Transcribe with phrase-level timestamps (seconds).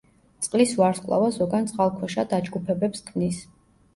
[0.45, 3.41] წყლის ვარსკვლავა ზოგან წყალქვეშა დაჯგუფებებს ქმნის.